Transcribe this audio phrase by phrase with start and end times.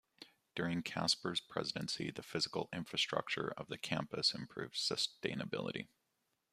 [0.55, 5.89] During Casper's presidency, the physical infrastructure of the campus improved substantially.